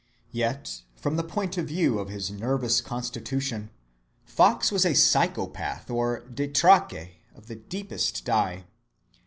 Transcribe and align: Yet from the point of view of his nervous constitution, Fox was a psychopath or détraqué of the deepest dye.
Yet 0.31 0.81
from 0.95 1.15
the 1.15 1.23
point 1.23 1.59
of 1.59 1.67
view 1.67 1.99
of 1.99 2.09
his 2.09 2.31
nervous 2.31 2.81
constitution, 2.81 3.69
Fox 4.25 4.71
was 4.71 4.83
a 4.83 4.95
psychopath 4.95 5.91
or 5.91 6.21
détraqué 6.21 7.09
of 7.35 7.45
the 7.45 7.57
deepest 7.57 8.25
dye. 8.25 8.65